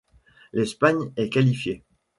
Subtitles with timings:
[0.51, 1.83] L'Espagne est qualifiée.